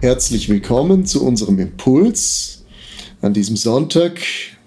[0.00, 2.64] Herzlich willkommen zu unserem Impuls
[3.20, 4.20] an diesem Sonntag.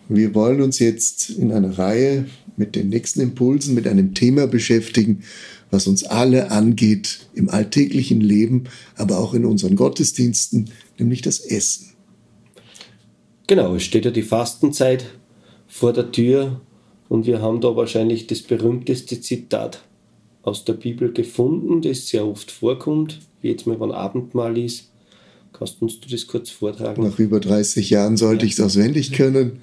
[0.09, 2.25] Wir wollen uns jetzt in einer Reihe
[2.57, 5.23] mit den nächsten Impulsen mit einem Thema beschäftigen,
[5.69, 8.65] was uns alle angeht im alltäglichen Leben,
[8.97, 11.93] aber auch in unseren Gottesdiensten, nämlich das Essen.
[13.47, 15.05] Genau, es steht ja die Fastenzeit
[15.65, 16.59] vor der Tür
[17.07, 19.81] und wir haben da wahrscheinlich das berühmteste Zitat
[20.41, 24.90] aus der Bibel gefunden, das sehr oft vorkommt, wie jetzt mal, wenn Abendmahl ist
[25.53, 27.03] Kannst du uns das kurz vortragen?
[27.03, 29.61] Nach über 30 Jahren sollte ich es auswendig können.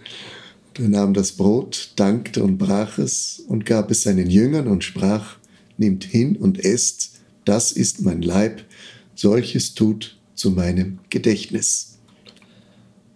[0.79, 4.85] Und er nahm das Brot, dankte und brach es und gab es seinen Jüngern und
[4.85, 5.37] sprach,
[5.77, 8.63] nehmt hin und esst, das ist mein Leib,
[9.15, 11.99] solches tut zu meinem Gedächtnis.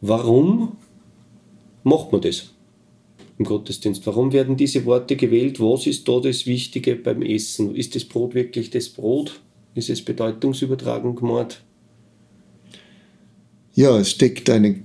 [0.00, 0.76] Warum
[1.84, 2.50] macht man das
[3.38, 4.04] im Gottesdienst?
[4.06, 5.60] Warum werden diese Worte gewählt?
[5.60, 7.76] Was ist da das Wichtige beim Essen?
[7.76, 9.40] Ist das Brot wirklich das Brot?
[9.74, 11.62] Ist es bedeutungsübertragend gemacht?
[13.74, 14.84] Ja, es steckt ein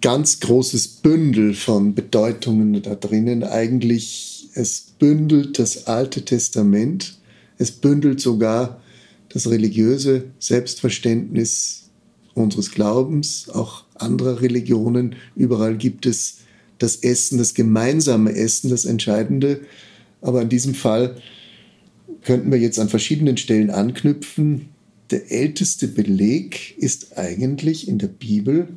[0.00, 3.44] ganz großes Bündel von Bedeutungen da drinnen.
[3.44, 7.18] Eigentlich, es bündelt das Alte Testament,
[7.58, 8.80] es bündelt sogar
[9.28, 11.90] das religiöse Selbstverständnis
[12.32, 15.14] unseres Glaubens, auch anderer Religionen.
[15.36, 16.38] Überall gibt es
[16.78, 19.60] das Essen, das gemeinsame Essen, das Entscheidende.
[20.22, 21.16] Aber in diesem Fall
[22.22, 24.71] könnten wir jetzt an verschiedenen Stellen anknüpfen
[25.12, 28.68] der älteste Beleg ist eigentlich in der Bibel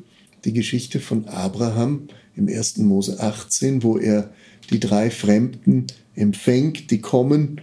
[0.43, 2.77] die Geschichte von Abraham im 1.
[2.77, 4.31] Mose 18, wo er
[4.69, 7.61] die drei Fremden empfängt, die kommen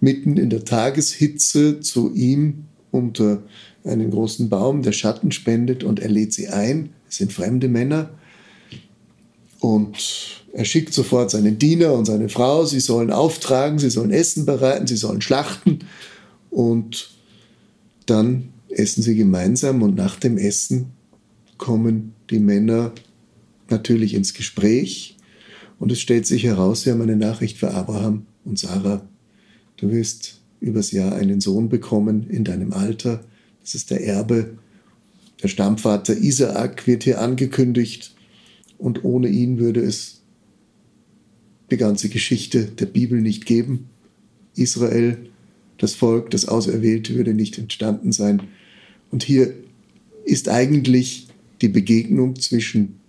[0.00, 3.42] mitten in der Tageshitze zu ihm unter
[3.84, 6.90] einen großen Baum, der Schatten spendet und er lädt sie ein.
[7.08, 8.10] Es sind fremde Männer.
[9.60, 14.44] Und er schickt sofort seinen Diener und seine Frau, sie sollen auftragen, sie sollen Essen
[14.44, 15.80] bereiten, sie sollen schlachten.
[16.50, 17.10] Und
[18.12, 20.92] dann essen sie gemeinsam und nach dem Essen
[21.56, 22.92] kommen die Männer
[23.70, 25.16] natürlich ins Gespräch
[25.78, 29.08] und es stellt sich heraus, sie haben eine Nachricht für Abraham und Sarah.
[29.78, 33.24] Du wirst übers Jahr einen Sohn bekommen in deinem Alter.
[33.62, 34.58] Das ist der Erbe.
[35.42, 38.14] Der Stammvater Isaak wird hier angekündigt
[38.78, 40.20] und ohne ihn würde es
[41.70, 43.88] die ganze Geschichte der Bibel nicht geben.
[44.54, 45.31] Israel
[45.82, 48.44] das Volk, das Auserwählte würde nicht entstanden sein.
[49.10, 49.52] Und hier
[50.24, 51.26] ist eigentlich
[51.60, 53.00] die Begegnung zwischen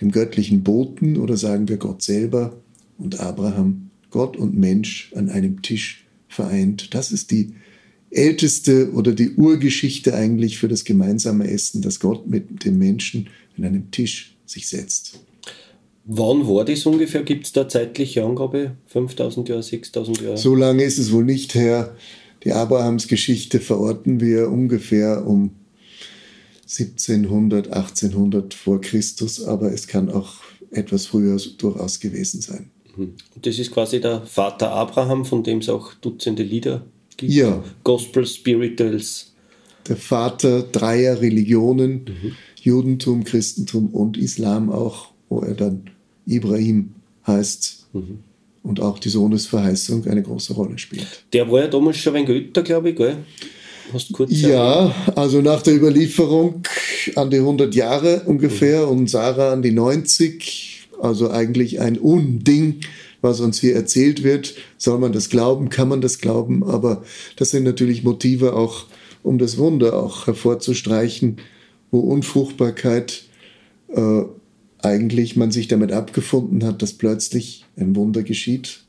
[0.00, 2.56] dem göttlichen Boten oder sagen wir Gott selber
[2.96, 6.94] und Abraham, Gott und Mensch an einem Tisch vereint.
[6.94, 7.52] Das ist die
[8.10, 13.64] älteste oder die Urgeschichte eigentlich für das gemeinsame Essen, dass Gott mit dem Menschen an
[13.64, 15.20] einem Tisch sich setzt.
[16.10, 17.22] Wann war das ungefähr?
[17.22, 18.72] Gibt es da zeitliche Angabe?
[18.86, 20.38] 5000 Jahre, 6000 Jahre?
[20.38, 21.94] So lange ist es wohl nicht her.
[22.44, 25.50] Die Abrahamsgeschichte verorten wir ungefähr um
[26.62, 30.36] 1700, 1800 vor Christus, aber es kann auch
[30.70, 32.70] etwas früher durchaus gewesen sein.
[32.96, 33.12] Mhm.
[33.42, 36.86] Das ist quasi der Vater Abraham, von dem es auch Dutzende Lieder
[37.18, 37.34] gibt.
[37.34, 37.62] Ja.
[37.84, 39.34] Gospel Spirituals.
[39.86, 42.32] Der Vater dreier Religionen, mhm.
[42.62, 45.90] Judentum, Christentum und Islam auch, wo er dann
[46.28, 46.94] Ibrahim
[47.26, 48.18] heißt mhm.
[48.62, 51.24] und auch die Sohnesverheißung eine große Rolle spielt.
[51.32, 53.16] Der war ja damals schon ein Götter, glaube ich, gell?
[53.92, 56.62] Hast kurz ja, also nach der Überlieferung
[57.14, 58.92] an die 100 Jahre ungefähr mhm.
[58.92, 62.80] und Sarah an die 90, also eigentlich ein Unding,
[63.22, 64.54] was uns hier erzählt wird.
[64.76, 65.70] Soll man das glauben?
[65.70, 66.64] Kann man das glauben?
[66.64, 67.02] Aber
[67.36, 68.84] das sind natürlich Motive auch,
[69.22, 71.38] um das Wunder auch hervorzustreichen,
[71.90, 73.24] wo Unfruchtbarkeit
[73.88, 74.22] äh,
[74.82, 78.80] eigentlich man sich damit abgefunden hat, dass plötzlich ein Wunder geschieht.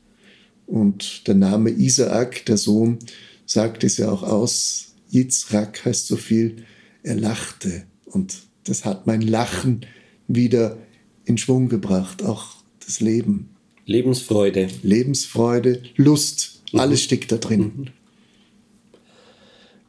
[0.66, 2.98] Und der Name Isaak, der Sohn,
[3.46, 4.94] sagt es ja auch aus.
[5.10, 6.64] Yitzhak heißt so viel,
[7.02, 7.84] er lachte.
[8.06, 9.86] Und das hat mein Lachen
[10.28, 10.78] wieder
[11.24, 12.54] in Schwung gebracht, auch
[12.84, 13.50] das Leben.
[13.86, 14.68] Lebensfreude.
[14.82, 16.80] Lebensfreude, Lust, mhm.
[16.80, 17.60] alles steckt da drin.
[17.60, 17.86] Mhm.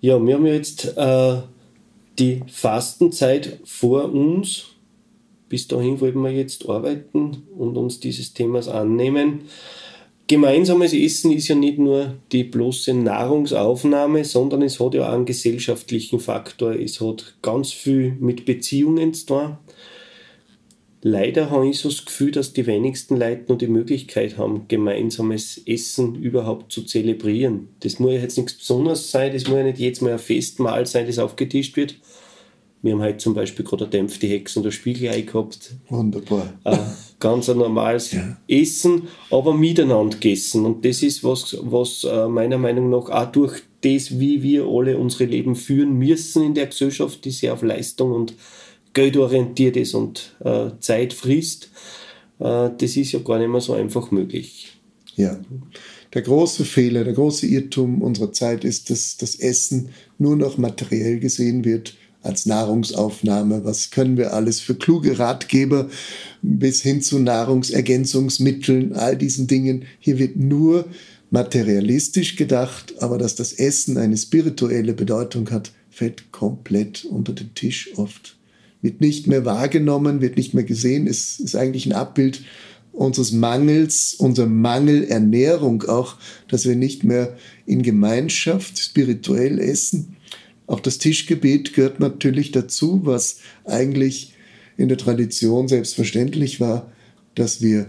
[0.02, 1.42] Ja, wir haben jetzt äh,
[2.18, 4.71] die Fastenzeit vor uns
[5.52, 9.42] Bis dahin wollen wir jetzt arbeiten und uns dieses Themas annehmen.
[10.28, 15.26] Gemeinsames Essen ist ja nicht nur die bloße Nahrungsaufnahme, sondern es hat ja auch einen
[15.26, 16.72] gesellschaftlichen Faktor.
[16.72, 19.58] Es hat ganz viel mit Beziehungen zu tun.
[21.02, 25.62] Leider habe ich so das Gefühl, dass die wenigsten Leute noch die Möglichkeit haben, gemeinsames
[25.66, 27.68] Essen überhaupt zu zelebrieren.
[27.82, 30.86] Das muss ja jetzt nichts Besonderes sein, das muss ja nicht jedes Mal ein Festmahl
[30.86, 31.96] sein, das aufgetischt wird,
[32.82, 35.76] wir haben heute zum Beispiel gerade eine dämpfte Hexe und ein Spiegelei gehabt.
[35.90, 36.54] Wunderbar.
[36.64, 36.78] Äh,
[37.20, 38.38] ganz ein normales ja.
[38.48, 40.66] Essen, aber miteinander gegessen.
[40.66, 44.98] Und das ist was, was äh, meiner Meinung nach auch durch das, wie wir alle
[44.98, 48.34] unsere Leben führen müssen in der Gesellschaft, die sehr auf Leistung und
[48.94, 51.70] Geld orientiert ist und äh, Zeit frisst,
[52.40, 54.78] äh, das ist ja gar nicht mehr so einfach möglich.
[55.16, 55.40] Ja.
[56.14, 61.20] Der große Fehler, der große Irrtum unserer Zeit ist, dass das Essen nur noch materiell
[61.20, 61.94] gesehen wird
[62.24, 65.90] als Nahrungsaufnahme, was können wir alles für kluge Ratgeber
[66.42, 69.86] bis hin zu Nahrungsergänzungsmitteln, all diesen Dingen.
[70.00, 70.86] Hier wird nur
[71.32, 77.90] materialistisch gedacht, aber dass das Essen eine spirituelle Bedeutung hat, fällt komplett unter den Tisch
[77.96, 78.38] oft.
[78.82, 82.42] Wird nicht mehr wahrgenommen, wird nicht mehr gesehen, ist, ist eigentlich ein Abbild
[82.92, 90.18] unseres Mangels, unserer Mangelernährung auch, dass wir nicht mehr in Gemeinschaft spirituell essen,
[90.72, 94.34] auch das Tischgebet gehört natürlich dazu, was eigentlich
[94.78, 96.90] in der Tradition selbstverständlich war,
[97.36, 97.88] dass wir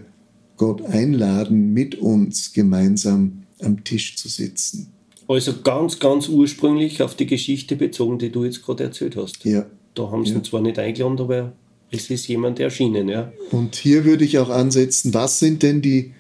[0.57, 4.93] Gott einladen, mit uns gemeinsam am Tisch zu sitzen.
[5.29, 9.45] Also ganz, ganz ursprünglich auf die Geschichte bezogen, die du jetzt gerade erzählt hast.
[9.45, 9.65] Ja.
[9.95, 10.39] Da haben sie ja.
[10.39, 11.53] ihn zwar nicht eingeladen, aber
[11.93, 13.33] es ist jemand erschienen, ja.
[13.53, 16.15] Und hier würde ich auch ansetzen, was sind denn die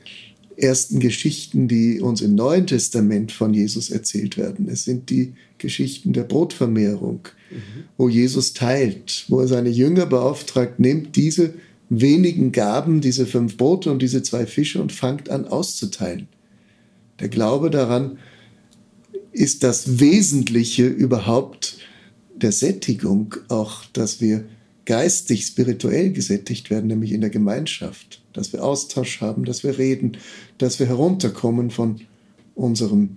[0.57, 4.69] ersten Geschichten, die uns im Neuen Testament von Jesus erzählt werden.
[4.69, 7.85] Es sind die Geschichten der Brotvermehrung, mhm.
[7.97, 11.55] wo Jesus teilt, wo er seine Jünger beauftragt, nehmt diese
[11.89, 16.29] wenigen Gaben, diese fünf Brote und diese zwei Fische und fangt an auszuteilen.
[17.21, 18.19] Der Glaube daran
[19.33, 21.79] ist das Wesentliche überhaupt
[22.35, 24.45] der Sättigung, auch dass wir
[24.85, 30.17] geistig, spirituell gesättigt werden, nämlich in der Gemeinschaft dass wir Austausch haben, dass wir reden,
[30.59, 32.01] dass wir herunterkommen von
[32.55, 33.17] unserem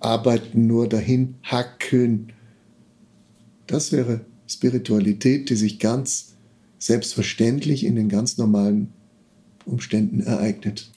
[0.00, 2.32] Arbeiten nur dahin hacken.
[3.66, 6.36] Das wäre Spiritualität, die sich ganz
[6.78, 8.92] selbstverständlich in den ganz normalen
[9.64, 10.90] Umständen ereignet.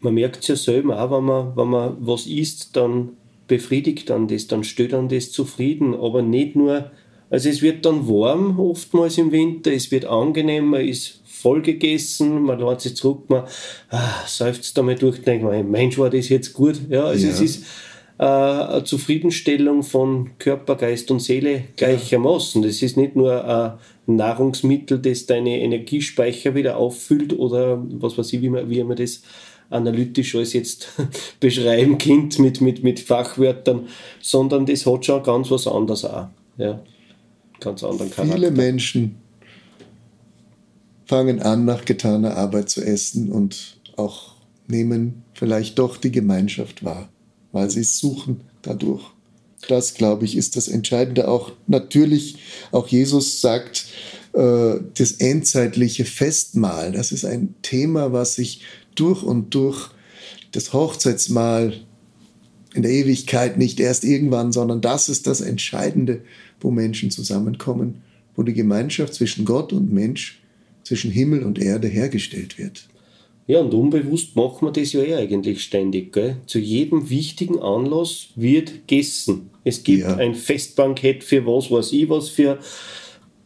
[0.00, 3.10] Man merkt es ja selber auch, wenn man, wenn man was isst, dann
[3.46, 6.90] befriedigt dann das, dann stellt dann das zufrieden, aber nicht nur,
[7.30, 12.40] also es wird dann warm oftmals im Winter, es wird angenehm, man ist voll gegessen,
[12.44, 13.44] man lädt sich zurück, man
[13.90, 16.80] ah, seufzt einmal durch, denkt man, Mensch, war das jetzt gut.
[16.88, 17.32] Ja, also ja.
[17.34, 17.64] es ist
[18.18, 22.62] äh, eine Zufriedenstellung von Körper, Geist und Seele gleichermaßen.
[22.62, 28.40] Das ist nicht nur ein Nahrungsmittel, das deine Energiespeicher wieder auffüllt oder was weiß ich,
[28.40, 29.20] wie man, wie man das
[29.68, 30.94] analytisch alles jetzt
[31.40, 33.88] beschreiben Kind mit, mit, mit Fachwörtern,
[34.22, 36.28] sondern das hat schon ganz was anderes auch.
[36.56, 36.80] Ja,
[37.60, 38.34] ganz anderen Charakter.
[38.34, 39.16] Viele Menschen
[41.14, 44.34] fangen an, nach getaner Arbeit zu essen und auch
[44.66, 47.08] nehmen vielleicht doch die Gemeinschaft wahr,
[47.52, 49.04] weil sie es suchen dadurch.
[49.68, 51.28] Das, glaube ich, ist das Entscheidende.
[51.28, 52.38] Auch natürlich,
[52.72, 53.86] auch Jesus sagt,
[54.32, 58.62] äh, das endzeitliche Festmahl, das ist ein Thema, was sich
[58.96, 59.90] durch und durch
[60.50, 61.74] das Hochzeitsmahl
[62.74, 66.22] in der Ewigkeit nicht erst irgendwann, sondern das ist das Entscheidende,
[66.60, 68.02] wo Menschen zusammenkommen,
[68.34, 70.40] wo die Gemeinschaft zwischen Gott und Mensch
[70.84, 72.88] zwischen Himmel und Erde hergestellt wird.
[73.46, 76.12] Ja, und unbewusst machen wir das ja eh eigentlich ständig.
[76.12, 76.36] Gell?
[76.46, 79.50] Zu jedem wichtigen Anlass wird gegessen.
[79.64, 80.16] Es gibt ja.
[80.16, 82.58] ein Festbankett für was weiß ich was, für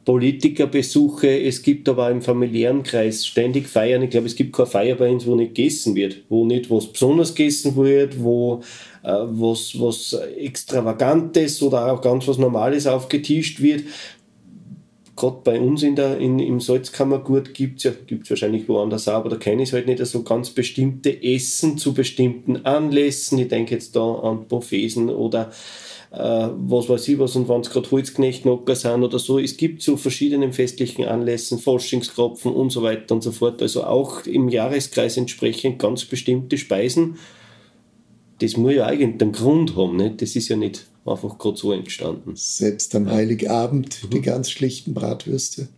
[0.05, 1.43] Politikerbesuche.
[1.43, 4.03] Es gibt aber im familiären Kreis ständig Feiern.
[4.03, 6.87] Ich glaube, es gibt keine Feier bei uns, wo nicht gegessen wird, wo nicht was
[6.87, 8.63] Besonderes gegessen wird, wo
[9.03, 13.83] äh, was, was Extravagantes oder auch ganz was Normales aufgetischt wird
[15.19, 19.15] gerade bei uns in der, in, im Salzkammergut gibt es ja, gibt wahrscheinlich woanders auch,
[19.15, 23.39] aber da kenne ich es halt nicht so ganz bestimmte Essen zu bestimmten Anlässen.
[23.39, 25.51] Ich denke jetzt da an Buffeten oder
[26.11, 29.39] äh, was weiß ich was und wenn es gerade Holzknechtnocker sind oder so.
[29.39, 33.61] Es gibt so verschiedenen festlichen Anlässen, Forschungskropfen und so weiter und so fort.
[33.61, 37.19] Also auch im Jahreskreis entsprechend ganz bestimmte Speisen.
[38.39, 39.97] Das muss ja eigentlich einen Grund haben.
[39.97, 40.23] Nicht?
[40.23, 42.33] Das ist ja nicht einfach gerade so entstanden.
[42.35, 44.11] Selbst am Heiligabend mhm.
[44.11, 45.69] die ganz schlichten Bratwürste.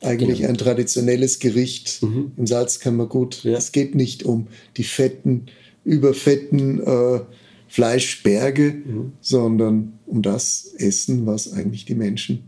[0.00, 0.50] Eigentlich genau.
[0.50, 2.32] ein traditionelles Gericht mhm.
[2.36, 3.44] im Salzkammergut.
[3.44, 3.56] Ja.
[3.56, 5.46] Es geht nicht um die fetten,
[5.84, 7.20] überfetten äh,
[7.68, 9.12] Fleischberge, mhm.
[9.20, 12.44] sondern um das Essen, was eigentlich die Menschen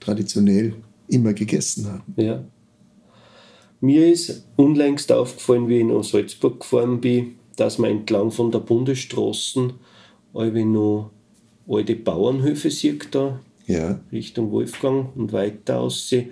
[0.00, 0.74] traditionell
[1.08, 2.14] immer gegessen haben.
[2.16, 2.44] Ja,
[3.80, 8.60] Mir ist unlängst aufgefallen, wie ich nach Salzburg gefahren bin, dass man entlang von der
[8.60, 9.72] Bundesstraßen
[10.32, 11.10] noch
[11.68, 14.00] alte Bauernhöfe sieht da Ja.
[14.12, 16.30] Richtung Wolfgang und weiter aussehen,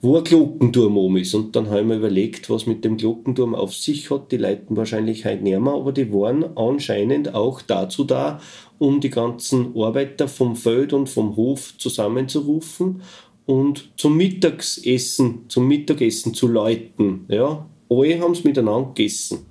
[0.00, 1.34] wo ein Glockenturm oben ist.
[1.34, 4.32] Und dann habe ich mir überlegt, was mit dem Glockenturm auf sich hat.
[4.32, 8.40] Die leiten wahrscheinlich heute nicht mehr, aber die waren anscheinend auch dazu da,
[8.78, 13.02] um die ganzen Arbeiter vom Feld und vom Hof zusammenzurufen
[13.46, 17.26] und zum Mittagessen, zum Mittagessen zu läuten.
[17.28, 19.46] Ja, alle haben es miteinander gegessen.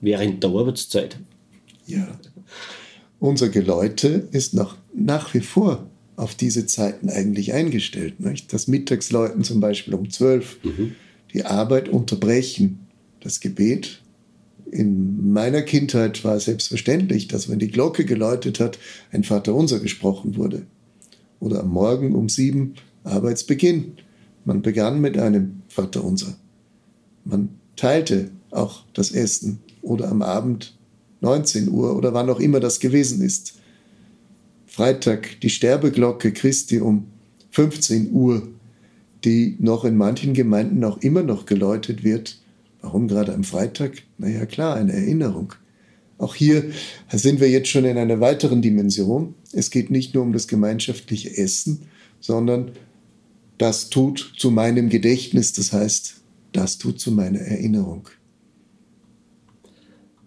[0.00, 1.18] Während der Arbeitszeit.
[1.86, 2.18] Ja.
[3.18, 5.86] Unser Geläute ist noch, nach wie vor
[6.16, 8.20] auf diese Zeiten eigentlich eingestellt.
[8.20, 8.52] Nicht?
[8.52, 10.58] Das Mittagsläuten zum Beispiel um 12,
[11.32, 12.86] die Arbeit unterbrechen,
[13.20, 14.00] das Gebet.
[14.70, 18.78] In meiner Kindheit war es selbstverständlich, dass wenn die Glocke geläutet hat,
[19.12, 20.66] ein Vaterunser gesprochen wurde.
[21.40, 22.74] Oder am Morgen um sieben
[23.04, 23.92] Arbeitsbeginn.
[24.44, 26.36] Man begann mit einem Vaterunser.
[27.24, 30.76] Man teilte auch das Essen oder am Abend
[31.20, 33.54] 19 Uhr oder wann auch immer das gewesen ist.
[34.66, 37.06] Freitag die Sterbeglocke Christi um
[37.50, 38.46] 15 Uhr,
[39.24, 42.38] die noch in manchen Gemeinden auch immer noch geläutet wird.
[42.82, 44.02] Warum gerade am Freitag?
[44.18, 45.54] Naja klar, eine Erinnerung.
[46.18, 46.70] Auch hier
[47.12, 49.34] sind wir jetzt schon in einer weiteren Dimension.
[49.52, 51.82] Es geht nicht nur um das gemeinschaftliche Essen,
[52.20, 52.72] sondern
[53.58, 56.16] das tut zu meinem Gedächtnis, das heißt,
[56.52, 58.08] das tut zu meiner Erinnerung.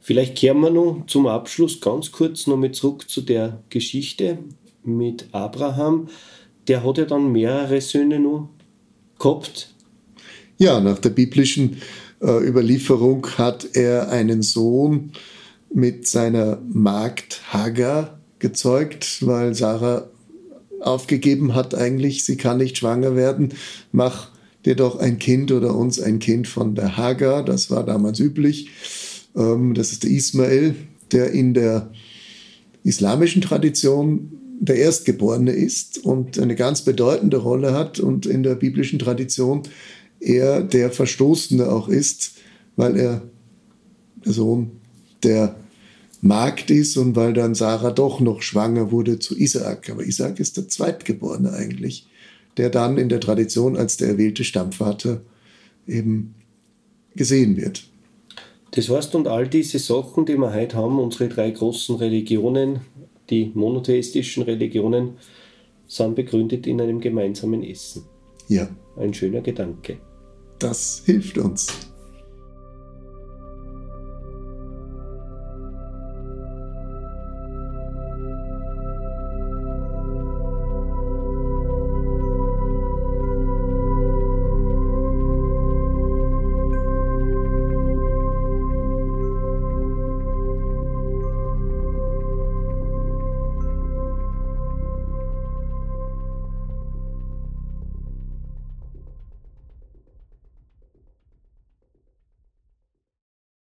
[0.10, 4.40] Vielleicht kehren wir noch zum Abschluss ganz kurz nochmal zurück zu der Geschichte
[4.84, 6.08] mit Abraham.
[6.68, 8.50] Der hat ja dann mehrere Söhne noch
[9.20, 9.72] gehabt.
[10.58, 11.84] Ja, nach der biblischen
[12.24, 15.12] äh, Überlieferung hat er einen Sohn
[15.72, 20.10] mit seiner Magd Hagar gezeugt, weil Sarah
[20.80, 23.54] aufgegeben hat eigentlich, sie kann nicht schwanger werden,
[23.92, 24.30] mach
[24.66, 28.70] dir doch ein Kind oder uns ein Kind von der Hagar, das war damals üblich.
[29.36, 30.76] Ähm, das ist der Ismael,
[31.12, 31.92] der in der
[32.84, 39.00] islamischen Tradition der Erstgeborene ist und eine ganz bedeutende Rolle hat und in der biblischen
[39.00, 39.64] Tradition
[40.20, 42.34] er der Verstoßene auch ist,
[42.76, 43.22] weil er
[44.26, 44.72] der Sohn
[45.24, 45.56] der
[46.22, 49.90] Magd ist und weil dann Sarah doch noch schwanger wurde zu Isaak.
[49.90, 52.08] Aber Isaak ist der Zweitgeborene eigentlich,
[52.58, 55.22] der dann in der Tradition als der erwählte Stammvater
[55.88, 56.36] eben
[57.16, 57.89] gesehen wird.
[58.72, 62.82] Das heißt, und all diese Sachen, die wir heute haben, unsere drei großen Religionen,
[63.30, 65.18] die monotheistischen Religionen,
[65.88, 68.04] sind begründet in einem gemeinsamen Essen.
[68.48, 69.98] Ja, Ein schöner Gedanke.
[70.60, 71.68] das hilft uns.